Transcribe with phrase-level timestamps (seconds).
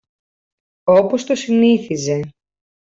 [0.97, 2.21] όπως το συνήθιζε